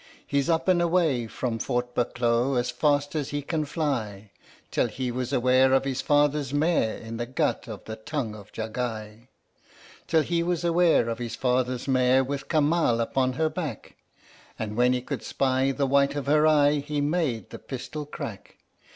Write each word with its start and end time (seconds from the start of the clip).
He's 0.25 0.49
up 0.49 0.67
and 0.67 0.81
away 0.81 1.27
from 1.27 1.59
Fort 1.59 1.93
Bukloh 1.93 2.55
as 2.55 2.71
fast 2.71 3.13
as 3.13 3.29
he 3.29 3.43
can 3.43 3.65
fly, 3.65 4.31
Till 4.71 4.87
he 4.87 5.11
was 5.11 5.31
aware 5.31 5.73
of 5.73 5.85
his 5.85 6.01
father's 6.01 6.51
mare 6.51 6.97
in 6.97 7.17
the 7.17 7.27
gut 7.27 7.67
of 7.67 7.83
the 7.85 7.97
Tongue 7.97 8.33
of 8.33 8.51
Jagai, 8.51 9.27
Till 10.07 10.23
he 10.23 10.41
was 10.41 10.63
aware 10.63 11.07
of 11.07 11.19
his 11.19 11.35
father's 11.35 11.87
mare 11.87 12.23
with 12.23 12.49
Kamal 12.49 12.99
upon 12.99 13.33
her 13.33 13.47
back, 13.47 13.95
And 14.57 14.75
when 14.75 14.93
he 14.93 15.03
could 15.03 15.21
spy 15.21 15.69
the 15.71 15.85
white 15.85 16.15
of 16.15 16.25
her 16.25 16.47
eye, 16.47 16.79
he 16.79 16.99
made 16.99 17.51
the 17.51 17.59
pistol 17.59 18.07
crack. 18.07 18.57